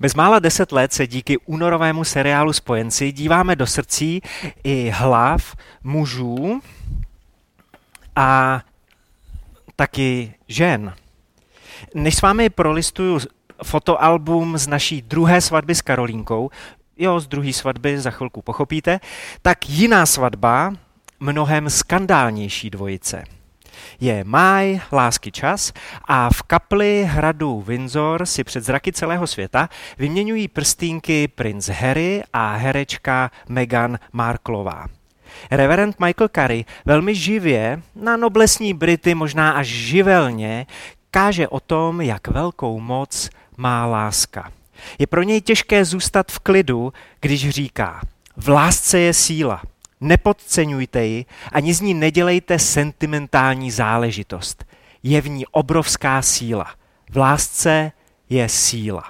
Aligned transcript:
Bezmála 0.00 0.38
deset 0.38 0.72
let 0.72 0.92
se 0.92 1.06
díky 1.06 1.38
únorovému 1.38 2.04
seriálu 2.04 2.52
Spojenci 2.52 3.12
díváme 3.12 3.56
do 3.56 3.66
srdcí 3.66 4.20
i 4.64 4.90
hlav 4.94 5.56
mužů 5.82 6.60
a 8.16 8.60
taky 9.76 10.34
žen. 10.48 10.94
Než 11.94 12.14
s 12.14 12.22
vámi 12.22 12.50
prolistuju 12.50 13.18
fotoalbum 13.64 14.58
z 14.58 14.66
naší 14.66 15.02
druhé 15.02 15.40
svatby 15.40 15.74
s 15.74 15.82
Karolínkou, 15.82 16.50
jo, 16.96 17.20
z 17.20 17.26
druhé 17.26 17.52
svatby 17.52 18.00
za 18.00 18.10
chvilku 18.10 18.42
pochopíte, 18.42 19.00
tak 19.42 19.70
jiná 19.70 20.06
svatba, 20.06 20.72
mnohem 21.20 21.70
skandálnější 21.70 22.70
dvojice– 22.70 23.24
je 24.00 24.24
máj, 24.24 24.80
lásky 24.92 25.32
čas 25.32 25.72
a 26.08 26.30
v 26.30 26.42
kapli 26.42 27.04
hradu 27.08 27.60
Windsor 27.60 28.26
si 28.26 28.44
před 28.44 28.64
zraky 28.64 28.92
celého 28.92 29.26
světa 29.26 29.68
vyměňují 29.98 30.48
prstínky 30.48 31.28
princ 31.28 31.68
Harry 31.68 32.22
a 32.32 32.56
herečka 32.56 33.30
Meghan 33.48 33.98
Marklová. 34.12 34.86
Reverend 35.50 36.00
Michael 36.00 36.28
Curry 36.28 36.64
velmi 36.84 37.14
živě, 37.14 37.82
na 37.94 38.16
noblesní 38.16 38.74
Brity 38.74 39.14
možná 39.14 39.52
až 39.52 39.66
živelně, 39.66 40.66
káže 41.10 41.48
o 41.48 41.60
tom, 41.60 42.00
jak 42.00 42.28
velkou 42.28 42.80
moc 42.80 43.30
má 43.56 43.86
láska. 43.86 44.52
Je 44.98 45.06
pro 45.06 45.22
něj 45.22 45.40
těžké 45.40 45.84
zůstat 45.84 46.32
v 46.32 46.38
klidu, 46.38 46.92
když 47.20 47.50
říká, 47.50 48.00
v 48.36 48.48
lásce 48.48 48.98
je 48.98 49.14
síla– 49.14 49.62
Nepodceňujte 50.00 51.04
ji, 51.04 51.26
ani 51.52 51.74
z 51.74 51.80
ní 51.80 51.94
nedělejte 51.94 52.58
sentimentální 52.58 53.70
záležitost. 53.70 54.64
Je 55.02 55.20
v 55.20 55.28
ní 55.28 55.46
obrovská 55.46 56.22
síla. 56.22 56.66
V 57.10 57.16
lásce 57.16 57.92
je 58.30 58.48
síla. 58.48 59.02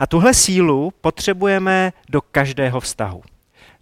A 0.00 0.06
tuhle 0.06 0.34
sílu 0.34 0.92
potřebujeme 1.00 1.92
do 2.08 2.20
každého 2.20 2.80
vztahu. 2.80 3.22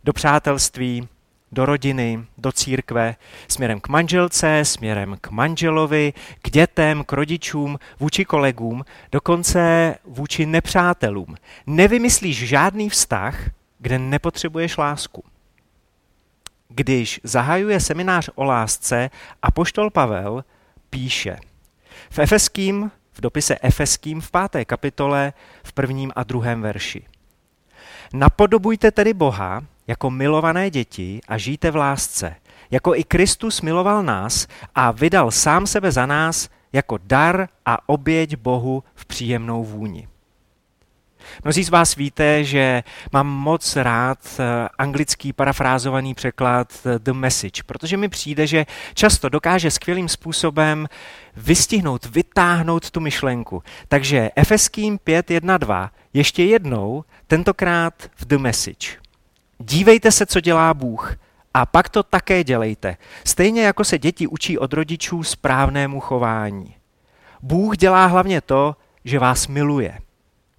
Do 0.05 0.13
přátelství, 0.13 1.09
do 1.53 1.67
rodiny, 1.67 2.25
do 2.39 2.53
církve, 2.53 3.17
směrem 3.49 3.81
k 3.81 3.89
manželce, 3.89 4.65
směrem 4.65 5.17
k 5.21 5.31
manželovi, 5.31 6.13
k 6.43 6.51
dětem, 6.51 7.05
k 7.05 7.13
rodičům, 7.13 7.79
vůči 8.01 8.25
kolegům, 8.25 8.85
dokonce 9.13 9.95
vůči 10.05 10.47
nepřátelům. 10.47 11.35
Nevymyslíš 11.67 12.49
žádný 12.49 12.91
vztah, 12.91 13.51
kde 13.79 13.99
nepotřebuješ 13.99 14.77
lásku 14.77 15.25
když 16.71 17.21
zahajuje 17.25 17.81
seminář 17.81 18.31
o 18.35 18.45
lásce, 18.45 19.11
apoštol 19.43 19.91
Pavel 19.91 20.45
píše 20.91 21.37
v 22.11 22.19
Efeským, 22.19 22.91
v 23.13 23.21
dopise 23.21 23.57
Efeským 23.63 24.21
v 24.21 24.31
páté 24.31 24.65
kapitole 24.65 25.33
v 25.63 25.73
prvním 25.73 26.13
a 26.17 26.25
druhém 26.25 26.63
verši. 26.63 27.03
Napodobujte 28.13 28.91
tedy 28.91 29.15
Boha 29.15 29.65
jako 29.87 30.11
milované 30.11 30.71
děti 30.71 31.21
a 31.29 31.39
žijte 31.39 31.71
v 31.71 31.77
lásce, 31.77 32.37
jako 32.71 32.95
i 32.95 33.05
Kristus 33.05 33.61
miloval 33.61 34.03
nás 34.03 34.47
a 34.75 34.91
vydal 34.91 35.31
sám 35.31 35.67
sebe 35.67 35.93
za 35.93 36.07
nás 36.07 36.49
jako 36.73 36.99
dar 37.03 37.49
a 37.67 37.89
oběť 37.89 38.37
Bohu 38.37 38.85
v 38.95 39.07
příjemnou 39.07 39.65
vůni. 39.65 40.09
Mnozí 41.45 41.65
z 41.65 41.69
vás 41.69 41.95
víte, 41.95 42.45
že 42.45 42.83
mám 43.13 43.27
moc 43.27 43.77
rád 43.77 44.19
eh, 44.39 44.69
anglický 44.79 45.33
parafrázovaný 45.33 46.15
překlad 46.15 46.73
eh, 46.87 46.99
The 46.99 47.13
Message, 47.13 47.63
protože 47.67 47.97
mi 47.97 48.09
přijde, 48.09 48.47
že 48.47 48.67
často 48.95 49.29
dokáže 49.29 49.71
skvělým 49.71 50.09
způsobem 50.09 50.89
vystihnout, 51.37 52.07
vytáhnout 52.07 52.91
tu 52.91 53.01
myšlenku. 53.01 53.63
Takže 53.89 54.31
Efeským 54.37 54.99
5.1.2 54.99 55.91
ještě 56.13 56.45
jednou, 56.45 57.05
tentokrát 57.27 57.95
v 58.17 58.25
The 58.25 58.39
Message. 58.39 58.97
Dívejte 59.59 60.13
se, 60.13 60.27
co 60.27 60.41
dělá 60.41 60.75
Bůh, 60.75 61.17
a 61.55 61.67
pak 61.67 61.89
to 61.89 62.03
také 62.03 62.45
dělejte, 62.45 62.97
stejně 63.25 63.63
jako 63.63 63.85
se 63.85 63.99
děti 63.99 64.27
učí 64.27 64.59
od 64.59 64.73
rodičů 64.73 65.23
správnému 65.23 66.01
chování. 66.01 66.75
Bůh 67.43 67.77
dělá 67.77 68.07
hlavně 68.07 68.41
to, 68.41 68.77
že 69.05 69.19
vás 69.19 69.47
miluje 69.47 69.99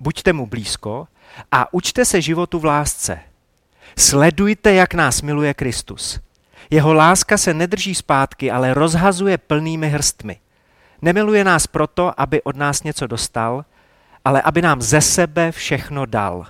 buďte 0.02 0.34
mu 0.34 0.46
blízko 0.46 1.08
a 1.52 1.74
učte 1.74 2.06
se 2.06 2.22
životu 2.22 2.60
v 2.60 2.66
lásce. 2.66 3.20
Sledujte, 3.98 4.74
jak 4.74 4.94
nás 4.94 5.22
miluje 5.22 5.54
Kristus. 5.54 6.20
Jeho 6.70 6.94
láska 6.94 7.38
se 7.38 7.54
nedrží 7.54 7.96
zpátky, 7.96 8.52
ale 8.52 8.74
rozhazuje 8.74 9.38
plnými 9.38 9.90
hrstmi. 9.90 10.40
Nemiluje 11.02 11.44
nás 11.44 11.68
proto, 11.68 12.22
aby 12.22 12.42
od 12.42 12.56
nás 12.56 12.84
něco 12.84 13.08
dostal, 13.08 13.66
ale 14.26 14.42
aby 14.42 14.62
nám 14.62 14.82
ze 14.82 15.02
sebe 15.02 15.52
všechno 15.52 16.06
dal. 16.06 16.46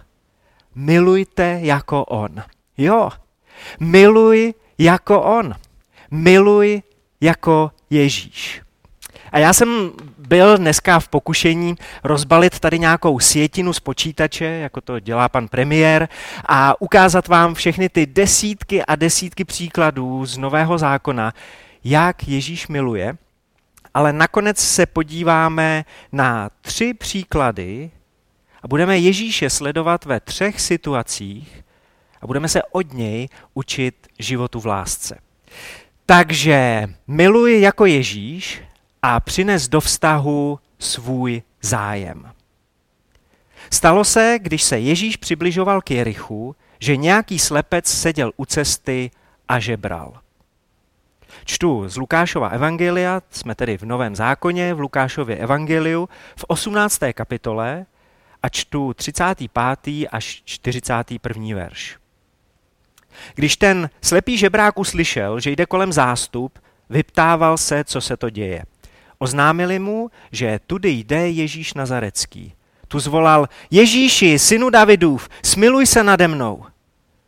Milujte 0.75 1.59
jako 1.61 2.05
on. 2.05 2.43
Jo, 2.77 3.09
miluj 3.79 4.53
jako 4.77 5.21
on. 5.21 5.55
Miluj 6.11 6.81
jako 7.21 7.71
Ježíš. 7.89 8.61
A 9.31 9.39
já 9.39 9.53
jsem 9.53 9.91
byl 10.17 10.57
dneska 10.57 10.99
v 10.99 11.07
pokušení 11.07 11.75
rozbalit 12.03 12.59
tady 12.59 12.79
nějakou 12.79 13.19
sjetinu 13.19 13.73
z 13.73 13.79
počítače, 13.79 14.45
jako 14.45 14.81
to 14.81 14.99
dělá 14.99 15.29
pan 15.29 15.47
premiér, 15.47 16.09
a 16.45 16.81
ukázat 16.81 17.27
vám 17.27 17.53
všechny 17.53 17.89
ty 17.89 18.05
desítky 18.05 18.85
a 18.85 18.95
desítky 18.95 19.45
příkladů 19.45 20.25
z 20.25 20.37
Nového 20.37 20.77
zákona, 20.77 21.33
jak 21.83 22.27
Ježíš 22.27 22.67
miluje. 22.67 23.17
Ale 23.93 24.13
nakonec 24.13 24.57
se 24.59 24.85
podíváme 24.85 25.85
na 26.11 26.49
tři 26.61 26.93
příklady 26.93 27.91
a 28.63 28.67
budeme 28.67 28.97
Ježíše 28.97 29.49
sledovat 29.49 30.05
ve 30.05 30.19
třech 30.19 30.61
situacích 30.61 31.63
a 32.21 32.27
budeme 32.27 32.49
se 32.49 32.63
od 32.71 32.93
něj 32.93 33.29
učit 33.53 34.07
životu 34.19 34.59
v 34.59 34.65
lásce. 34.65 35.17
Takže 36.05 36.87
miluji 37.07 37.61
jako 37.61 37.85
Ježíš, 37.85 38.61
a 39.01 39.19
přines 39.19 39.67
do 39.67 39.81
vztahu 39.81 40.59
svůj 40.79 41.41
zájem. 41.61 42.31
Stalo 43.69 44.03
se, 44.03 44.39
když 44.41 44.63
se 44.63 44.79
Ježíš 44.79 45.17
přibližoval 45.17 45.81
k 45.81 45.91
Jerichu, 45.91 46.55
že 46.79 46.97
nějaký 46.97 47.39
slepec 47.39 47.87
seděl 47.87 48.31
u 48.37 48.45
cesty 48.45 49.11
a 49.47 49.59
žebral. 49.59 50.13
Čtu 51.45 51.89
z 51.89 51.97
Lukášova 51.97 52.47
evangelia, 52.47 53.21
jsme 53.29 53.55
tedy 53.55 53.77
v 53.77 53.83
Novém 53.83 54.15
zákoně, 54.15 54.73
v 54.73 54.79
Lukášově 54.79 55.37
evangeliu, 55.37 56.09
v 56.35 56.45
18. 56.47 56.99
kapitole 57.13 57.85
a 58.43 58.49
čtu 58.49 58.93
35. 58.93 60.07
až 60.11 60.41
41. 60.45 61.55
verš. 61.55 61.97
Když 63.35 63.57
ten 63.57 63.89
slepý 64.01 64.37
žebrák 64.37 64.79
uslyšel, 64.79 65.39
že 65.39 65.51
jde 65.51 65.65
kolem 65.65 65.93
zástup, 65.93 66.59
vyptával 66.89 67.57
se, 67.57 67.83
co 67.83 68.01
se 68.01 68.17
to 68.17 68.29
děje. 68.29 68.63
Oznámili 69.21 69.79
mu, 69.79 70.11
že 70.31 70.59
tudy 70.67 70.89
jde 70.89 71.29
Ježíš 71.29 71.73
Nazarecký. 71.73 72.53
Tu 72.87 72.99
zvolal, 72.99 73.49
Ježíši, 73.71 74.39
synu 74.39 74.69
Davidův, 74.69 75.29
smiluj 75.43 75.85
se 75.85 76.03
nade 76.03 76.27
mnou. 76.27 76.65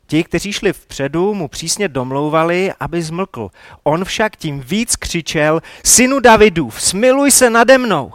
Ti, 0.07 0.23
kteří 0.23 0.53
šli 0.53 0.73
vpředu, 0.73 1.33
mu 1.33 1.47
přísně 1.47 1.87
domlouvali, 1.87 2.73
aby 2.79 3.01
zmlkl. 3.01 3.49
On 3.83 4.05
však 4.05 4.35
tím 4.35 4.59
víc 4.59 4.95
křičel, 4.95 5.61
synu 5.83 6.19
Davidův, 6.19 6.81
smiluj 6.81 7.31
se 7.31 7.49
nade 7.49 7.77
mnou. 7.77 8.13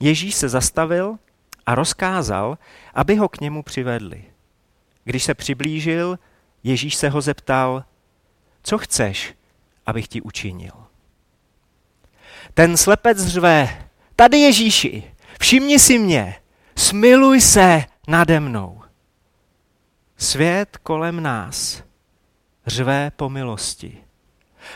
Ježíš 0.00 0.34
se 0.34 0.48
zastavil 0.48 1.16
a 1.66 1.74
rozkázal, 1.74 2.58
aby 2.94 3.16
ho 3.16 3.28
k 3.28 3.40
němu 3.40 3.62
přivedli. 3.62 4.24
Když 5.04 5.24
se 5.24 5.34
přiblížil, 5.34 6.18
Ježíš 6.64 6.94
se 6.94 7.08
ho 7.08 7.20
zeptal, 7.20 7.84
co 8.62 8.78
chceš, 8.78 9.34
abych 9.86 10.08
ti 10.08 10.20
učinil. 10.20 10.91
Ten 12.54 12.76
slepec 12.76 13.26
řve, 13.26 13.86
tady 14.16 14.38
Ježíši, 14.38 15.04
všimni 15.40 15.78
si 15.78 15.98
mě, 15.98 16.36
smiluj 16.76 17.40
se 17.40 17.84
nade 18.08 18.40
mnou. 18.40 18.82
Svět 20.16 20.76
kolem 20.82 21.22
nás 21.22 21.82
řve 22.66 23.10
po 23.16 23.28
milosti. 23.28 23.98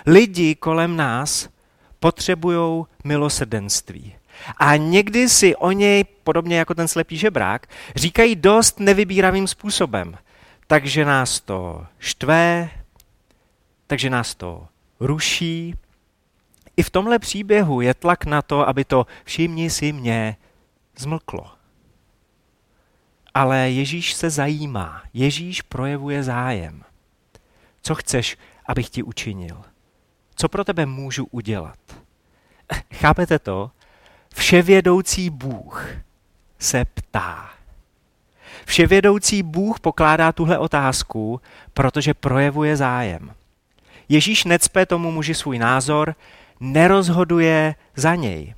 Lidi 0.06 0.54
kolem 0.54 0.96
nás 0.96 1.48
potřebují 2.00 2.84
milosrdenství. 3.04 4.16
A 4.56 4.76
někdy 4.76 5.28
si 5.28 5.56
o 5.56 5.72
něj, 5.72 6.04
podobně 6.04 6.58
jako 6.58 6.74
ten 6.74 6.88
slepý 6.88 7.16
žebrák, 7.16 7.66
říkají 7.96 8.36
dost 8.36 8.80
nevybíravým 8.80 9.46
způsobem. 9.46 10.18
Takže 10.66 11.04
nás 11.04 11.40
to 11.40 11.86
štve, 11.98 12.70
takže 13.86 14.10
nás 14.10 14.34
to 14.34 14.66
ruší, 15.00 15.74
i 16.76 16.82
v 16.82 16.90
tomhle 16.90 17.18
příběhu 17.18 17.80
je 17.80 17.94
tlak 17.94 18.24
na 18.24 18.42
to, 18.42 18.68
aby 18.68 18.84
to 18.84 19.06
všimni 19.24 19.70
si 19.70 19.92
mě 19.92 20.36
zmlklo. 20.96 21.50
Ale 23.34 23.70
Ježíš 23.70 24.14
se 24.14 24.30
zajímá, 24.30 25.02
Ježíš 25.14 25.62
projevuje 25.62 26.22
zájem. 26.22 26.82
Co 27.82 27.94
chceš, 27.94 28.36
abych 28.66 28.90
ti 28.90 29.02
učinil? 29.02 29.62
Co 30.34 30.48
pro 30.48 30.64
tebe 30.64 30.86
můžu 30.86 31.26
udělat? 31.30 31.78
Chápete 32.94 33.38
to? 33.38 33.70
Vševědoucí 34.34 35.30
Bůh 35.30 35.88
se 36.58 36.84
ptá. 36.84 37.50
Vševědoucí 38.64 39.42
Bůh 39.42 39.80
pokládá 39.80 40.32
tuhle 40.32 40.58
otázku, 40.58 41.40
protože 41.74 42.14
projevuje 42.14 42.76
zájem. 42.76 43.34
Ježíš 44.08 44.44
necpe 44.44 44.86
tomu 44.86 45.10
muži 45.10 45.34
svůj 45.34 45.58
názor, 45.58 46.14
nerozhoduje 46.60 47.74
za 47.96 48.14
něj. 48.14 48.54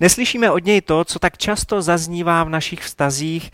Neslyšíme 0.00 0.50
od 0.50 0.64
něj 0.64 0.80
to, 0.80 1.04
co 1.04 1.18
tak 1.18 1.38
často 1.38 1.82
zaznívá 1.82 2.44
v 2.44 2.48
našich 2.48 2.80
vztazích, 2.80 3.50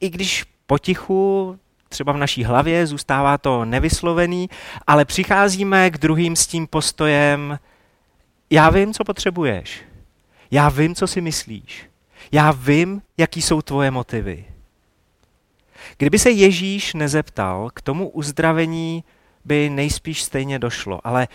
i 0.00 0.10
když 0.10 0.44
potichu, 0.66 1.58
třeba 1.88 2.12
v 2.12 2.16
naší 2.16 2.44
hlavě, 2.44 2.86
zůstává 2.86 3.38
to 3.38 3.64
nevyslovený, 3.64 4.50
ale 4.86 5.04
přicházíme 5.04 5.90
k 5.90 5.98
druhým 5.98 6.36
s 6.36 6.46
tím 6.46 6.66
postojem, 6.66 7.58
já 8.50 8.70
vím, 8.70 8.94
co 8.94 9.04
potřebuješ. 9.04 9.80
Já 10.50 10.68
vím, 10.68 10.94
co 10.94 11.06
si 11.06 11.20
myslíš. 11.20 11.86
Já 12.32 12.50
vím, 12.50 13.02
jaký 13.16 13.42
jsou 13.42 13.62
tvoje 13.62 13.90
motivy. 13.90 14.44
Kdyby 15.98 16.18
se 16.18 16.30
Ježíš 16.30 16.94
nezeptal, 16.94 17.70
k 17.74 17.80
tomu 17.80 18.08
uzdravení 18.08 19.04
by 19.44 19.70
nejspíš 19.70 20.22
stejně 20.22 20.58
došlo, 20.58 21.00
ale 21.04 21.28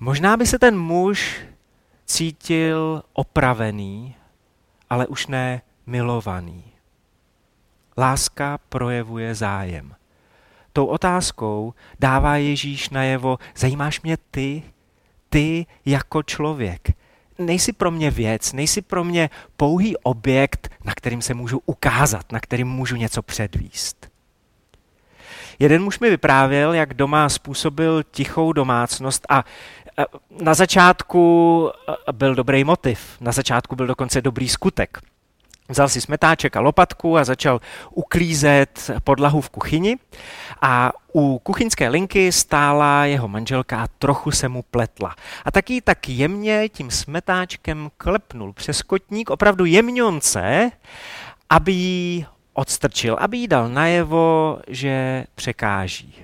možná 0.00 0.36
by 0.36 0.46
se 0.46 0.58
ten 0.58 0.78
muž 0.78 1.40
cítil 2.06 3.02
opravený, 3.12 4.14
ale 4.90 5.06
už 5.06 5.26
ne 5.26 5.62
milovaný. 5.86 6.64
Láska 7.98 8.58
projevuje 8.68 9.34
zájem. 9.34 9.94
Tou 10.72 10.86
otázkou 10.86 11.74
dává 12.00 12.36
Ježíš 12.36 12.90
najevo, 12.90 13.38
zajímáš 13.56 14.00
mě 14.00 14.16
ty, 14.30 14.62
ty 15.28 15.66
jako 15.84 16.22
člověk. 16.22 16.88
Nejsi 17.38 17.72
pro 17.72 17.90
mě 17.90 18.10
věc, 18.10 18.52
nejsi 18.52 18.82
pro 18.82 19.04
mě 19.04 19.30
pouhý 19.56 19.96
objekt, 19.96 20.70
na 20.84 20.94
kterým 20.94 21.22
se 21.22 21.34
můžu 21.34 21.62
ukázat, 21.66 22.32
na 22.32 22.40
kterým 22.40 22.68
můžu 22.68 22.96
něco 22.96 23.22
předvíst. 23.22 24.07
Jeden 25.58 25.82
muž 25.82 25.98
mi 25.98 26.10
vyprávěl, 26.10 26.74
jak 26.74 26.94
doma 26.94 27.28
způsobil 27.28 28.02
tichou 28.10 28.52
domácnost 28.52 29.26
a 29.28 29.44
na 30.42 30.54
začátku 30.54 31.70
byl 32.12 32.34
dobrý 32.34 32.64
motiv, 32.64 33.16
na 33.20 33.32
začátku 33.32 33.76
byl 33.76 33.86
dokonce 33.86 34.20
dobrý 34.20 34.48
skutek. 34.48 34.98
Vzal 35.68 35.88
si 35.88 36.00
smetáček 36.00 36.56
a 36.56 36.60
lopatku 36.60 37.16
a 37.16 37.24
začal 37.24 37.60
uklízet 37.90 38.90
podlahu 39.04 39.40
v 39.40 39.50
kuchyni 39.50 39.96
a 40.62 40.92
u 41.14 41.38
kuchyňské 41.38 41.88
linky 41.88 42.32
stála 42.32 43.04
jeho 43.04 43.28
manželka 43.28 43.82
a 43.82 43.86
trochu 43.98 44.30
se 44.30 44.48
mu 44.48 44.62
pletla. 44.62 45.14
A 45.44 45.50
taky 45.50 45.80
tak 45.80 46.08
jemně 46.08 46.68
tím 46.68 46.90
smetáčkem 46.90 47.90
klepnul 47.96 48.52
přes 48.52 48.82
kotník, 48.82 49.30
opravdu 49.30 49.64
jemňonce, 49.64 50.70
aby 51.50 51.72
ji 51.72 52.26
odstrčil, 52.58 53.16
aby 53.20 53.38
jí 53.38 53.48
dal 53.48 53.68
najevo, 53.68 54.58
že 54.68 55.24
překáží. 55.34 56.14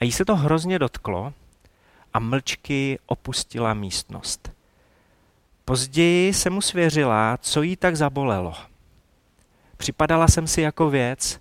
A 0.00 0.04
jí 0.04 0.12
se 0.12 0.24
to 0.24 0.36
hrozně 0.36 0.78
dotklo 0.78 1.32
a 2.14 2.18
mlčky 2.18 2.98
opustila 3.06 3.74
místnost. 3.74 4.52
Později 5.64 6.34
se 6.34 6.50
mu 6.50 6.60
svěřila, 6.60 7.38
co 7.40 7.62
jí 7.62 7.76
tak 7.76 7.96
zabolelo. 7.96 8.54
Připadala 9.76 10.28
jsem 10.28 10.46
si 10.46 10.60
jako 10.60 10.90
věc, 10.90 11.40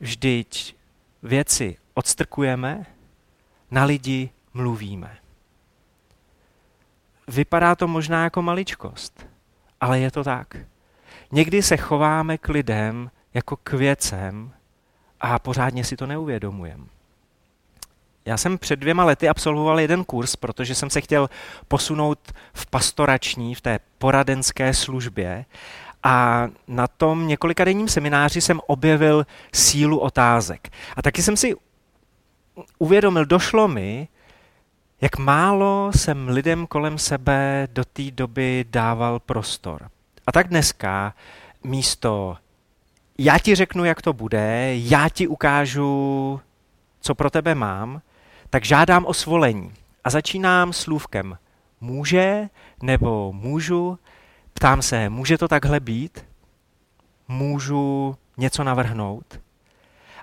vždyť 0.00 0.76
věci 1.22 1.76
odstrkujeme, 1.94 2.86
na 3.70 3.84
lidi 3.84 4.30
mluvíme. 4.54 5.16
Vypadá 7.28 7.74
to 7.74 7.88
možná 7.88 8.24
jako 8.24 8.42
maličkost, 8.42 9.26
ale 9.80 10.00
je 10.00 10.10
to 10.10 10.24
tak. 10.24 10.56
Někdy 11.32 11.62
se 11.62 11.76
chováme 11.76 12.38
k 12.38 12.48
lidem 12.48 13.10
jako 13.34 13.56
k 13.56 13.72
věcem 13.72 14.52
a 15.20 15.38
pořádně 15.38 15.84
si 15.84 15.96
to 15.96 16.06
neuvědomujeme. 16.06 16.84
Já 18.24 18.36
jsem 18.36 18.58
před 18.58 18.76
dvěma 18.76 19.04
lety 19.04 19.28
absolvoval 19.28 19.80
jeden 19.80 20.04
kurz, 20.04 20.36
protože 20.36 20.74
jsem 20.74 20.90
se 20.90 21.00
chtěl 21.00 21.30
posunout 21.68 22.32
v 22.52 22.66
pastorační, 22.66 23.54
v 23.54 23.60
té 23.60 23.78
poradenské 23.98 24.74
službě 24.74 25.44
a 26.02 26.48
na 26.68 26.86
tom 26.86 27.28
několika 27.28 27.64
denním 27.64 27.88
semináři 27.88 28.40
jsem 28.40 28.60
objevil 28.66 29.26
sílu 29.52 29.98
otázek. 29.98 30.68
A 30.96 31.02
taky 31.02 31.22
jsem 31.22 31.36
si 31.36 31.54
uvědomil, 32.78 33.24
došlo 33.24 33.68
mi, 33.68 34.08
jak 35.00 35.18
málo 35.18 35.90
jsem 35.94 36.28
lidem 36.28 36.66
kolem 36.66 36.98
sebe 36.98 37.68
do 37.72 37.84
té 37.84 38.10
doby 38.10 38.64
dával 38.70 39.18
prostor. 39.18 39.90
A 40.26 40.32
tak 40.32 40.48
dneska 40.48 41.14
místo 41.64 42.36
já 43.18 43.38
ti 43.38 43.54
řeknu, 43.54 43.84
jak 43.84 44.02
to 44.02 44.12
bude, 44.12 44.76
já 44.76 45.08
ti 45.08 45.26
ukážu, 45.26 46.40
co 47.00 47.14
pro 47.14 47.30
tebe 47.30 47.54
mám, 47.54 48.02
tak 48.50 48.64
žádám 48.64 49.06
o 49.06 49.14
svolení. 49.14 49.72
A 50.04 50.10
začínám 50.10 50.72
slůvkem 50.72 51.38
může 51.80 52.48
nebo 52.82 53.32
můžu. 53.32 53.98
Ptám 54.52 54.82
se, 54.82 55.08
může 55.08 55.38
to 55.38 55.48
takhle 55.48 55.80
být? 55.80 56.26
Můžu 57.28 58.16
něco 58.36 58.64
navrhnout? 58.64 59.40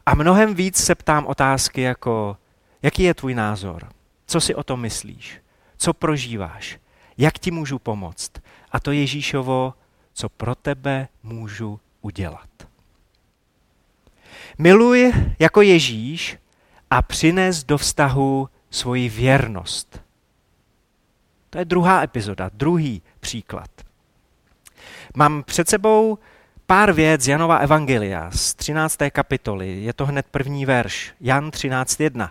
A 0.05 0.15
mnohem 0.15 0.55
víc 0.55 0.77
se 0.77 0.95
ptám 0.95 1.25
otázky 1.25 1.81
jako, 1.81 2.37
jaký 2.81 3.03
je 3.03 3.13
tvůj 3.13 3.33
názor? 3.33 3.89
Co 4.27 4.41
si 4.41 4.55
o 4.55 4.63
tom 4.63 4.81
myslíš? 4.81 5.41
Co 5.77 5.93
prožíváš? 5.93 6.79
Jak 7.17 7.39
ti 7.39 7.51
můžu 7.51 7.79
pomoct? 7.79 8.31
A 8.71 8.79
to 8.79 8.91
Ježíšovo, 8.91 9.73
co 10.13 10.29
pro 10.29 10.55
tebe 10.55 11.07
můžu 11.23 11.79
udělat. 12.01 12.49
Miluj 14.57 15.13
jako 15.39 15.61
Ježíš 15.61 16.37
a 16.89 17.01
přines 17.01 17.63
do 17.63 17.77
vztahu 17.77 18.49
svoji 18.69 19.09
věrnost. 19.09 20.01
To 21.49 21.57
je 21.57 21.65
druhá 21.65 22.03
epizoda, 22.03 22.49
druhý 22.53 23.01
příklad. 23.19 23.69
Mám 25.15 25.43
před 25.43 25.69
sebou 25.69 26.17
pár 26.65 26.91
věc 26.91 27.21
z 27.21 27.27
Janova 27.27 27.57
Evangelia 27.57 28.31
z 28.31 28.53
13. 28.53 28.97
kapitoly. 29.09 29.83
Je 29.83 29.93
to 29.93 30.05
hned 30.05 30.25
první 30.31 30.65
verš, 30.65 31.13
Jan 31.21 31.49
13.1. 31.49 32.29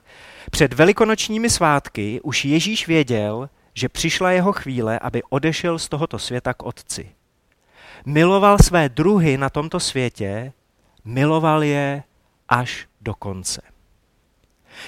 Před 0.51 0.73
velikonočními 0.73 1.51
svátky 1.51 2.21
už 2.21 2.45
Ježíš 2.45 2.87
věděl, 2.87 3.51
že 3.75 3.89
přišla 3.89 4.31
jeho 4.31 4.53
chvíle, 4.53 4.99
aby 4.99 5.23
odešel 5.23 5.79
z 5.79 5.89
tohoto 5.89 6.19
světa 6.19 6.55
k 6.55 6.63
Otci. 6.63 7.11
Miloval 8.07 8.59
své 8.59 8.89
druhy 8.89 9.39
na 9.39 9.51
tomto 9.51 9.81
světě, 9.81 10.53
miloval 11.05 11.63
je 11.63 12.03
až 12.49 12.87
do 13.01 13.15
konce. 13.15 13.63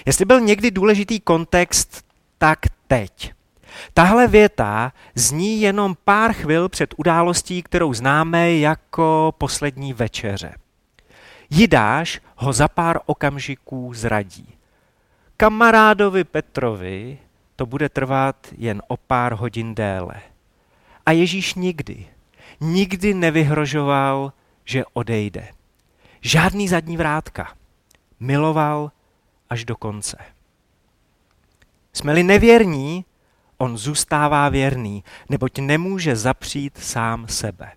Jestli 0.06 0.24
byl 0.24 0.40
někdy 0.40 0.70
důležitý 0.70 1.20
kontext, 1.20 2.04
tak 2.38 2.58
teď. 2.86 3.32
Tahle 3.94 4.28
věta 4.28 4.92
zní 5.14 5.60
jenom 5.60 5.96
pár 6.04 6.32
chvil 6.32 6.68
před 6.68 6.94
událostí, 6.96 7.62
kterou 7.62 7.94
známe 7.94 8.52
jako 8.52 9.34
poslední 9.38 9.92
večeře. 9.92 10.54
Jidáš 11.50 12.20
ho 12.36 12.52
za 12.52 12.68
pár 12.68 12.98
okamžiků 13.06 13.94
zradí. 13.94 14.48
Kamarádovi 15.36 16.24
Petrovi 16.24 17.18
to 17.56 17.66
bude 17.66 17.88
trvat 17.88 18.36
jen 18.58 18.82
o 18.88 18.96
pár 18.96 19.32
hodin 19.32 19.74
déle. 19.74 20.14
A 21.06 21.12
Ježíš 21.12 21.54
nikdy, 21.54 22.06
nikdy 22.60 23.14
nevyhrožoval, 23.14 24.32
že 24.64 24.84
odejde. 24.92 25.48
Žádný 26.26 26.68
zadní 26.68 26.96
vrátka. 26.96 27.52
Miloval 28.20 28.90
až 29.50 29.64
do 29.64 29.76
konce. 29.76 30.16
Jsme-li 31.92 32.22
nevěrní, 32.22 33.04
on 33.58 33.78
zůstává 33.78 34.48
věrný, 34.48 35.04
neboť 35.28 35.58
nemůže 35.58 36.16
zapřít 36.16 36.78
sám 36.78 37.28
sebe. 37.28 37.72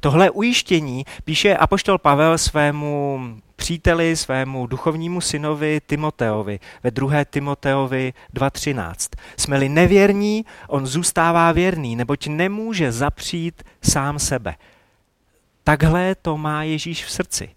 Tohle 0.00 0.30
ujištění 0.30 1.04
píše 1.24 1.56
apoštol 1.56 1.98
Pavel 1.98 2.38
svému 2.38 3.20
příteli, 3.56 4.16
svému 4.16 4.66
duchovnímu 4.66 5.20
synovi 5.20 5.80
Timoteovi 5.86 6.60
ve 6.82 6.90
2. 6.90 7.24
Timoteovi 7.24 8.12
2.13. 8.34 9.16
Jsme-li 9.36 9.68
nevěrní, 9.68 10.44
on 10.68 10.86
zůstává 10.86 11.52
věrný, 11.52 11.96
neboť 11.96 12.26
nemůže 12.26 12.92
zapřít 12.92 13.62
sám 13.82 14.18
sebe. 14.18 14.54
Takhle 15.66 16.14
to 16.14 16.38
má 16.38 16.62
Ježíš 16.62 17.04
v 17.04 17.10
srdci. 17.10 17.50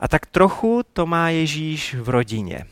A 0.00 0.08
tak 0.08 0.26
trochu 0.26 0.82
to 0.92 1.06
má 1.06 1.28
Ježíš 1.28 1.94
v 1.94 2.08
rodině. 2.08 2.66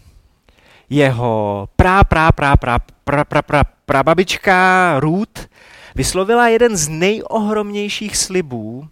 Jeho 0.88 1.68
prá, 1.76 2.04
prá, 2.04 2.32
prá, 2.32 2.56
prá, 2.56 2.78
prá, 3.04 3.24
prá, 3.24 3.42
prá, 3.42 3.64
prá 3.86 4.02
babička 4.02 4.94
Ruth 5.00 5.48
vyslovila 5.94 6.48
jeden 6.48 6.76
z 6.76 6.88
nejohromnějších 6.88 8.16
slibů, 8.16 8.88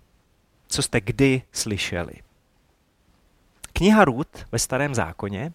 co 0.68 0.82
jste 0.82 1.00
kdy 1.00 1.42
slyšeli. 1.52 2.14
Kniha 3.72 4.04
Ruth 4.04 4.46
ve 4.52 4.58
Starém 4.58 4.94
zákoně, 4.94 5.52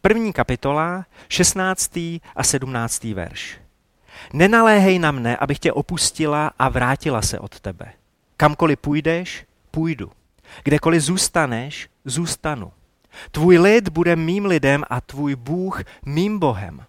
první 0.00 0.32
kapitola, 0.32 1.06
16. 1.28 1.96
a 2.36 2.42
17. 2.42 3.04
verš. 3.04 3.58
Nenaléhej 4.32 4.98
na 4.98 5.10
mne, 5.10 5.36
abych 5.36 5.58
tě 5.58 5.72
opustila 5.72 6.50
a 6.58 6.68
vrátila 6.68 7.22
se 7.22 7.38
od 7.38 7.60
tebe. 7.60 7.92
Kamkoliv 8.36 8.78
půjdeš, 8.78 9.46
půjdu. 9.70 10.12
Kdekoliv 10.64 11.02
zůstaneš, 11.02 11.88
zůstanu. 12.04 12.72
Tvůj 13.30 13.58
lid 13.58 13.88
bude 13.88 14.16
mým 14.16 14.46
lidem 14.46 14.84
a 14.90 15.00
tvůj 15.00 15.34
Bůh 15.34 15.82
mým 16.04 16.38
Bohem. 16.38 16.84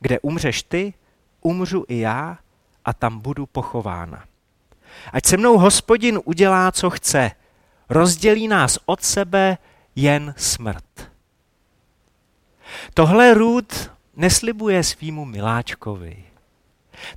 Kde 0.00 0.20
umřeš 0.20 0.62
ty, 0.62 0.94
umřu 1.40 1.84
i 1.88 1.98
já 1.98 2.38
a 2.84 2.92
tam 2.92 3.18
budu 3.18 3.46
pochována. 3.46 4.24
Ať 5.12 5.26
se 5.26 5.36
mnou 5.36 5.58
hospodin 5.58 6.20
udělá, 6.24 6.72
co 6.72 6.90
chce. 6.90 7.30
Rozdělí 7.88 8.48
nás 8.48 8.78
od 8.86 9.02
sebe 9.02 9.58
jen 9.96 10.34
smrt. 10.36 11.10
Tohle 12.94 13.34
Růd 13.34 13.90
neslibuje 14.16 14.84
svýmu 14.84 15.24
miláčkovi. 15.24 16.24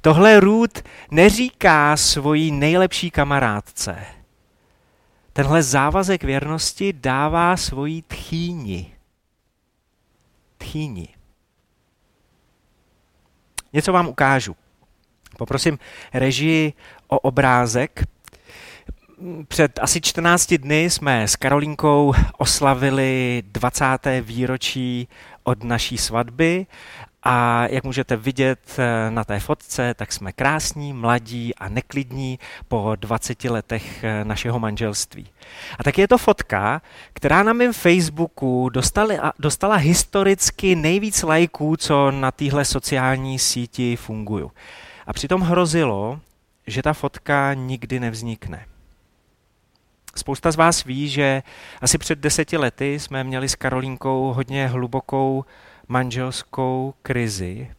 Tohle 0.01 0.39
Růd 0.39 0.83
neříká 1.11 1.97
svojí 1.97 2.51
nejlepší 2.51 3.11
kamarádce. 3.11 4.05
Tenhle 5.33 5.63
závazek 5.63 6.23
věrnosti 6.23 6.93
dává 6.93 7.57
svojí 7.57 8.01
tchýni. 8.01 8.95
Tchýni. 10.57 11.07
Něco 13.73 13.93
vám 13.93 14.07
ukážu. 14.07 14.55
Poprosím 15.37 15.79
režii 16.13 16.73
o 17.07 17.19
obrázek. 17.19 18.03
Před 19.47 19.79
asi 19.79 20.01
14 20.01 20.53
dny 20.53 20.89
jsme 20.89 21.27
s 21.27 21.35
Karolínkou 21.35 22.13
oslavili 22.37 23.43
20. 23.45 23.85
výročí 24.21 25.07
od 25.43 25.63
naší 25.63 25.97
svatby 25.97 26.65
a 27.23 27.67
jak 27.67 27.83
můžete 27.83 28.15
vidět 28.15 28.59
eh, 28.77 29.11
na 29.11 29.23
té 29.23 29.39
fotce, 29.39 29.93
tak 29.93 30.11
jsme 30.11 30.31
krásní, 30.31 30.93
mladí 30.93 31.55
a 31.55 31.69
neklidní 31.69 32.39
po 32.67 32.95
20 32.95 33.43
letech 33.43 34.03
eh, 34.03 34.25
našeho 34.25 34.59
manželství. 34.59 35.27
A 35.79 35.83
tak 35.83 35.97
je 35.97 36.07
to 36.07 36.17
fotka, 36.17 36.81
která 37.13 37.43
na 37.43 37.53
mém 37.53 37.73
Facebooku 37.73 38.69
dostali, 38.69 39.19
dostala 39.39 39.75
historicky 39.75 40.75
nejvíc 40.75 41.23
lajků, 41.23 41.77
co 41.77 42.11
na 42.11 42.31
téhle 42.31 42.65
sociální 42.65 43.39
síti 43.39 43.95
fungují. 43.95 44.49
A 45.07 45.13
přitom 45.13 45.41
hrozilo, 45.41 46.19
že 46.67 46.81
ta 46.81 46.93
fotka 46.93 47.53
nikdy 47.53 47.99
nevznikne. 47.99 48.65
Spousta 50.15 50.51
z 50.51 50.55
vás 50.55 50.83
ví, 50.83 51.09
že 51.09 51.43
asi 51.81 51.97
před 51.97 52.19
deseti 52.19 52.57
lety 52.57 52.99
jsme 52.99 53.23
měli 53.23 53.49
s 53.49 53.55
Karolínkou 53.55 54.33
hodně 54.33 54.67
hlubokou 54.67 55.45
manželskou 55.87 56.93
krizi, 57.01 57.71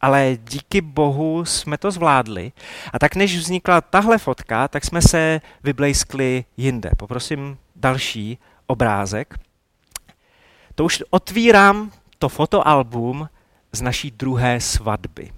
ale 0.00 0.36
díky 0.44 0.80
bohu 0.80 1.44
jsme 1.44 1.78
to 1.78 1.90
zvládli. 1.90 2.52
A 2.92 2.98
tak 2.98 3.14
než 3.16 3.38
vznikla 3.38 3.80
tahle 3.80 4.18
fotka, 4.18 4.68
tak 4.68 4.84
jsme 4.84 5.02
se 5.02 5.40
vyblejskli 5.64 6.44
jinde. 6.56 6.90
Poprosím 6.96 7.58
další 7.76 8.38
obrázek. 8.66 9.34
To 10.74 10.84
už 10.84 11.02
otvírám 11.10 11.90
to 12.18 12.28
fotoalbum 12.28 13.28
z 13.72 13.82
naší 13.82 14.10
druhé 14.10 14.60
svatby. 14.60 15.30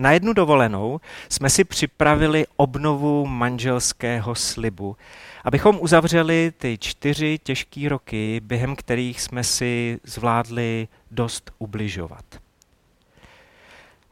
Na 0.00 0.12
jednu 0.12 0.32
dovolenou 0.32 1.00
jsme 1.28 1.50
si 1.50 1.64
připravili 1.64 2.46
obnovu 2.56 3.26
manželského 3.26 4.34
slibu, 4.34 4.96
abychom 5.44 5.78
uzavřeli 5.80 6.52
ty 6.58 6.78
čtyři 6.80 7.38
těžké 7.42 7.88
roky, 7.88 8.40
během 8.44 8.76
kterých 8.76 9.20
jsme 9.20 9.44
si 9.44 10.00
zvládli 10.04 10.88
dost 11.10 11.50
ubližovat. 11.58 12.24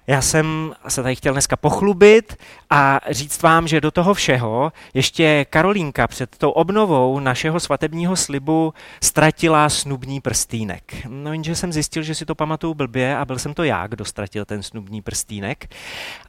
Já 0.07 0.21
jsem 0.21 0.75
se 0.89 1.03
tady 1.03 1.17
chtěl 1.17 1.33
dneska 1.33 1.57
pochlubit 1.57 2.37
a 2.71 3.01
říct 3.11 3.43
vám, 3.43 3.69
že 3.69 3.81
do 3.81 3.91
toho 3.91 4.15
všeho 4.15 4.73
ještě 4.95 5.47
Karolínka 5.51 6.07
před 6.07 6.37
tou 6.37 6.51
obnovou 6.51 7.21
našeho 7.21 7.61
svatebního 7.61 8.17
slibu 8.17 8.75
ztratila 9.03 9.69
snubní 9.69 10.21
prstýnek. 10.21 11.07
No 11.09 11.33
jenže 11.33 11.55
jsem 11.55 11.73
zjistil, 11.73 12.03
že 12.03 12.15
si 12.15 12.27
to 12.27 12.35
pamatuju 12.35 12.75
blbě 12.75 13.17
a 13.17 13.25
byl 13.25 13.39
jsem 13.39 13.55
to 13.55 13.65
já, 13.65 13.87
kdo 13.87 14.05
ztratil 14.05 14.45
ten 14.45 14.63
snubní 14.63 15.03
prstýnek. 15.03 15.75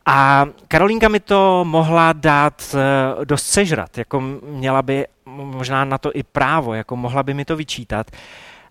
A 0.06 0.46
Karolínka 0.68 1.08
mi 1.08 1.20
to 1.20 1.66
mohla 1.66 2.14
dát 2.14 2.76
eh, 2.76 3.26
dost 3.26 3.46
sežrat, 3.46 3.98
jako 3.98 4.22
měla 4.44 4.82
by 4.82 5.06
možná 5.26 5.86
na 5.86 5.98
to 5.98 6.12
i 6.14 6.24
právo, 6.24 6.74
jako 6.74 6.96
mohla 6.96 7.24
by 7.24 7.34
mi 7.34 7.46
to 7.46 7.56
vyčítat. 7.56 8.12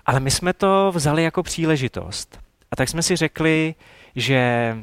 Ale 0.07 0.21
my 0.21 0.31
jsme 0.31 0.53
to 0.53 0.93
vzali 0.95 1.23
jako 1.23 1.43
příležitost. 1.43 2.39
A 2.71 2.77
tak 2.77 2.89
jsme 2.89 3.03
si 3.03 3.17
řekli, 3.17 3.75
že 4.17 4.77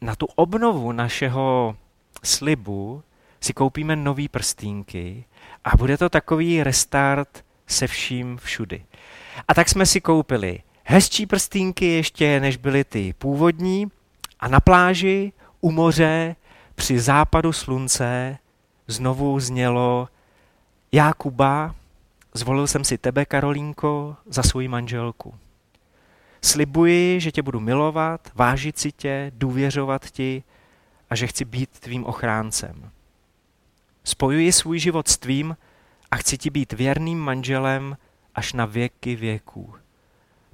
na 0.00 0.16
tu 0.16 0.26
obnovu 0.34 0.92
našeho 0.92 1.76
slibu 2.24 3.02
si 3.40 3.52
koupíme 3.52 3.96
nový 3.96 4.28
prstínky 4.28 5.24
a 5.64 5.76
bude 5.76 5.98
to 5.98 6.08
takový 6.08 6.62
restart 6.62 7.44
se 7.66 7.86
vším 7.86 8.36
všudy. 8.36 8.84
A 9.48 9.54
tak 9.54 9.68
jsme 9.68 9.86
si 9.86 10.00
koupili 10.00 10.62
hezčí 10.84 11.26
prstínky 11.26 11.86
ještě, 11.86 12.40
než 12.40 12.56
byly 12.56 12.84
ty 12.84 13.12
původní 13.12 13.86
a 14.40 14.48
na 14.48 14.60
pláži 14.60 15.32
u 15.60 15.70
moře 15.70 16.36
při 16.74 17.00
západu 17.00 17.52
slunce 17.52 18.38
znovu 18.86 19.40
znělo 19.40 20.08
Jákuba, 20.92 21.74
zvolil 22.34 22.66
jsem 22.66 22.84
si 22.84 22.98
tebe, 22.98 23.24
Karolínko, 23.24 24.16
za 24.26 24.42
svoji 24.42 24.68
manželku. 24.68 25.34
Slibuji, 26.46 27.20
že 27.20 27.32
tě 27.32 27.42
budu 27.42 27.60
milovat, 27.60 28.30
vážit 28.34 28.78
si 28.78 28.92
tě, 28.92 29.32
důvěřovat 29.34 30.10
ti 30.10 30.42
a 31.10 31.14
že 31.14 31.26
chci 31.26 31.44
být 31.44 31.78
tvým 31.78 32.04
ochráncem. 32.04 32.90
Spojuji 34.04 34.52
svůj 34.52 34.78
život 34.78 35.08
s 35.08 35.18
tvým 35.18 35.56
a 36.10 36.16
chci 36.16 36.38
ti 36.38 36.50
být 36.50 36.72
věrným 36.72 37.18
manželem 37.18 37.96
až 38.34 38.52
na 38.52 38.64
věky 38.64 39.16
věků. 39.16 39.74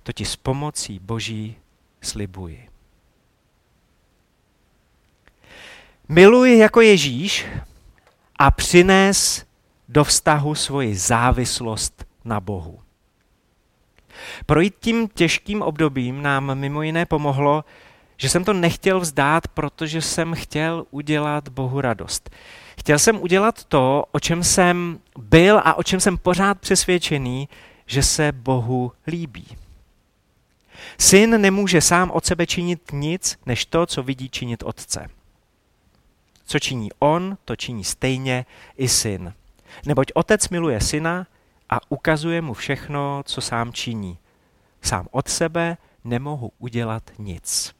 To 0.02 0.12
ti 0.12 0.24
s 0.24 0.36
pomocí 0.36 0.98
Boží 0.98 1.56
slibuji. 2.00 2.68
Miluji 6.08 6.58
jako 6.58 6.80
Ježíš 6.80 7.46
a 8.36 8.50
přines 8.50 9.46
do 9.88 10.04
vztahu 10.04 10.54
svoji 10.54 10.96
závislost 10.96 12.04
na 12.24 12.40
Bohu. 12.40 12.80
Projít 14.46 14.74
tím 14.80 15.08
těžkým 15.08 15.62
obdobím 15.62 16.22
nám 16.22 16.54
mimo 16.54 16.82
jiné 16.82 17.06
pomohlo, 17.06 17.64
že 18.16 18.28
jsem 18.28 18.44
to 18.44 18.52
nechtěl 18.52 19.00
vzdát, 19.00 19.48
protože 19.48 20.02
jsem 20.02 20.34
chtěl 20.34 20.84
udělat 20.90 21.48
Bohu 21.48 21.80
radost. 21.80 22.30
Chtěl 22.78 22.98
jsem 22.98 23.22
udělat 23.22 23.64
to, 23.64 24.04
o 24.12 24.20
čem 24.20 24.44
jsem 24.44 24.98
byl 25.18 25.58
a 25.64 25.74
o 25.74 25.82
čem 25.82 26.00
jsem 26.00 26.18
pořád 26.18 26.60
přesvědčený, 26.60 27.48
že 27.86 28.02
se 28.02 28.32
Bohu 28.32 28.92
líbí. 29.06 29.46
Syn 30.98 31.40
nemůže 31.40 31.80
sám 31.80 32.10
od 32.10 32.26
sebe 32.26 32.46
činit 32.46 32.80
nic, 32.92 33.38
než 33.46 33.66
to, 33.66 33.86
co 33.86 34.02
vidí 34.02 34.28
činit 34.28 34.62
otce. 34.62 35.08
Co 36.46 36.58
činí 36.58 36.90
on, 36.98 37.38
to 37.44 37.56
činí 37.56 37.84
stejně 37.84 38.46
i 38.76 38.88
syn. 38.88 39.34
Neboť 39.86 40.06
otec 40.14 40.48
miluje 40.48 40.80
syna 40.80 41.26
a 41.72 41.80
ukazuje 41.88 42.40
mu 42.40 42.54
všechno, 42.54 43.22
co 43.26 43.40
sám 43.40 43.72
činí. 43.72 44.18
Sám 44.82 45.08
od 45.10 45.28
sebe 45.28 45.76
nemohu 46.04 46.52
udělat 46.58 47.02
nic. 47.18 47.74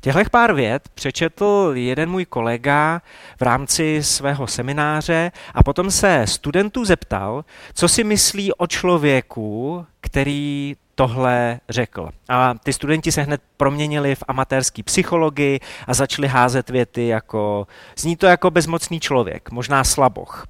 Těchto 0.00 0.20
pár 0.30 0.54
vět 0.54 0.88
přečetl 0.94 1.72
jeden 1.74 2.10
můj 2.10 2.24
kolega 2.24 3.02
v 3.38 3.42
rámci 3.42 4.02
svého 4.02 4.46
semináře 4.46 5.32
a 5.54 5.62
potom 5.62 5.90
se 5.90 6.26
studentů 6.26 6.84
zeptal, 6.84 7.44
co 7.74 7.88
si 7.88 8.04
myslí 8.04 8.52
o 8.52 8.66
člověku, 8.66 9.86
který 10.00 10.76
tohle 10.94 11.60
řekl. 11.68 12.08
A 12.28 12.54
ty 12.54 12.72
studenti 12.72 13.12
se 13.12 13.22
hned 13.22 13.42
proměnili 13.56 14.14
v 14.14 14.24
amatérský 14.28 14.82
psychologii 14.82 15.60
a 15.86 15.94
začali 15.94 16.28
házet 16.28 16.70
věty 16.70 17.06
jako, 17.06 17.66
zní 17.96 18.16
to 18.16 18.26
jako 18.26 18.50
bezmocný 18.50 19.00
člověk, 19.00 19.50
možná 19.50 19.84
slaboch 19.84 20.46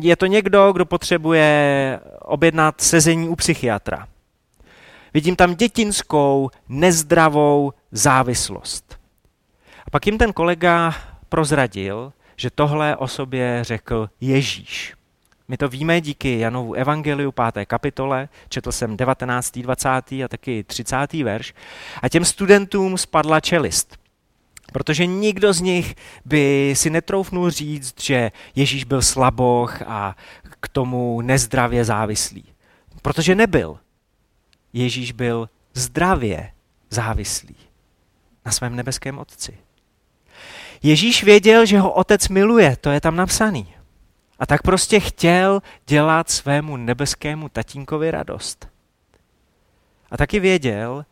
je 0.00 0.16
to 0.16 0.26
někdo, 0.26 0.72
kdo 0.72 0.86
potřebuje 0.86 2.00
objednat 2.20 2.80
sezení 2.80 3.28
u 3.28 3.36
psychiatra. 3.36 4.08
Vidím 5.14 5.36
tam 5.36 5.54
dětinskou, 5.54 6.50
nezdravou 6.68 7.72
závislost. 7.92 8.98
A 9.86 9.90
pak 9.90 10.06
jim 10.06 10.18
ten 10.18 10.32
kolega 10.32 10.94
prozradil, 11.28 12.12
že 12.36 12.50
tohle 12.50 12.96
o 12.96 13.08
sobě 13.08 13.58
řekl 13.62 14.10
Ježíš. 14.20 14.94
My 15.48 15.56
to 15.56 15.68
víme 15.68 16.00
díky 16.00 16.38
Janovu 16.38 16.74
evangeliu 16.74 17.32
5. 17.52 17.66
kapitole, 17.66 18.28
četl 18.48 18.72
jsem 18.72 18.96
19., 18.96 19.58
20. 19.58 19.88
a 19.88 20.28
taky 20.28 20.64
30. 20.64 21.12
verš 21.12 21.54
a 22.02 22.08
těm 22.08 22.24
studentům 22.24 22.98
spadla 22.98 23.40
čelist. 23.40 24.05
Protože 24.72 25.06
nikdo 25.06 25.52
z 25.52 25.60
nich 25.60 25.94
by 26.24 26.74
si 26.76 26.90
netroufnul 26.90 27.50
říct, 27.50 28.02
že 28.02 28.32
Ježíš 28.54 28.84
byl 28.84 29.02
slaboch 29.02 29.82
a 29.82 30.16
k 30.60 30.68
tomu 30.68 31.20
nezdravě 31.20 31.84
závislý. 31.84 32.44
Protože 33.02 33.34
nebyl. 33.34 33.78
Ježíš 34.72 35.12
byl 35.12 35.48
zdravě 35.74 36.50
závislý 36.90 37.56
na 38.44 38.52
svém 38.52 38.76
nebeském 38.76 39.18
otci. 39.18 39.58
Ježíš 40.82 41.24
věděl, 41.24 41.66
že 41.66 41.78
ho 41.78 41.92
otec 41.92 42.28
miluje, 42.28 42.76
to 42.76 42.90
je 42.90 43.00
tam 43.00 43.16
napsaný. 43.16 43.74
A 44.38 44.46
tak 44.46 44.62
prostě 44.62 45.00
chtěl 45.00 45.62
dělat 45.86 46.30
svému 46.30 46.76
nebeskému 46.76 47.48
tatínkovi 47.48 48.10
radost. 48.10 48.68
A 50.10 50.16
taky 50.16 50.40
věděl, 50.40 51.04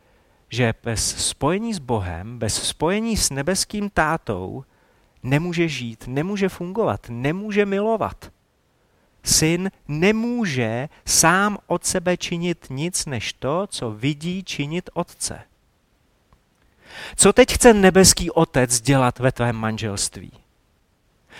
že 0.54 0.74
bez 0.82 1.28
spojení 1.28 1.74
s 1.74 1.78
Bohem, 1.78 2.38
bez 2.38 2.62
spojení 2.62 3.16
s 3.16 3.30
nebeským 3.30 3.90
tátou 3.90 4.64
nemůže 5.22 5.68
žít, 5.68 6.04
nemůže 6.06 6.48
fungovat, 6.48 7.06
nemůže 7.08 7.66
milovat. 7.66 8.30
Syn 9.24 9.70
nemůže 9.88 10.88
sám 11.06 11.58
od 11.66 11.84
sebe 11.84 12.16
činit 12.16 12.66
nic 12.70 13.06
než 13.06 13.32
to, 13.32 13.66
co 13.66 13.90
vidí 13.90 14.44
činit 14.44 14.90
otce. 14.92 15.40
Co 17.16 17.32
teď 17.32 17.52
chce 17.54 17.74
nebeský 17.74 18.30
otec 18.30 18.80
dělat 18.80 19.18
ve 19.18 19.32
tvém 19.32 19.56
manželství? 19.56 20.32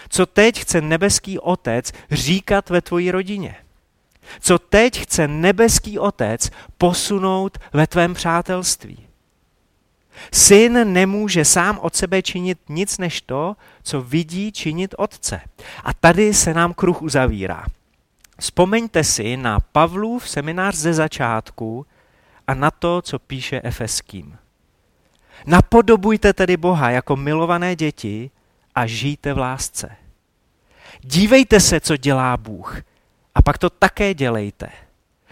Co 0.08 0.26
teď 0.26 0.60
chce 0.60 0.80
nebeský 0.80 1.38
otec 1.38 1.92
říkat 2.10 2.70
ve 2.70 2.80
tvojí 2.80 3.10
rodině? 3.10 3.56
Co 4.40 4.58
teď 4.58 5.00
chce 5.00 5.28
nebeský 5.28 5.98
otec 5.98 6.50
posunout 6.78 7.58
ve 7.72 7.86
tvém 7.86 8.14
přátelství? 8.14 9.03
Syn 10.32 10.92
nemůže 10.92 11.44
sám 11.44 11.78
od 11.78 11.96
sebe 11.96 12.22
činit 12.22 12.58
nic 12.68 12.98
než 12.98 13.20
to, 13.20 13.56
co 13.82 14.02
vidí 14.02 14.52
činit 14.52 14.94
otce. 14.98 15.40
A 15.84 15.94
tady 15.94 16.34
se 16.34 16.54
nám 16.54 16.74
kruh 16.74 17.02
uzavírá. 17.02 17.64
Vzpomeňte 18.38 19.04
si 19.04 19.36
na 19.36 19.60
Pavlův 19.60 20.28
seminář 20.28 20.74
ze 20.74 20.94
začátku 20.94 21.86
a 22.46 22.54
na 22.54 22.70
to, 22.70 23.02
co 23.02 23.18
píše 23.18 23.60
Efeským. 23.64 24.38
Napodobujte 25.46 26.32
tedy 26.32 26.56
Boha 26.56 26.90
jako 26.90 27.16
milované 27.16 27.76
děti 27.76 28.30
a 28.74 28.86
žijte 28.86 29.34
v 29.34 29.38
lásce. 29.38 29.96
Dívejte 31.00 31.60
se, 31.60 31.80
co 31.80 31.96
dělá 31.96 32.36
Bůh 32.36 32.82
a 33.34 33.42
pak 33.42 33.58
to 33.58 33.70
také 33.70 34.14
dělejte. 34.14 34.68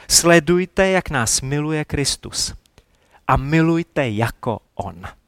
Sledujte, 0.09 0.89
jak 0.89 1.11
nás 1.11 1.41
miluje 1.41 1.85
Kristus 1.85 2.55
a 3.29 3.37
milujte 3.37 4.11
jako 4.11 4.61
On. 4.85 5.22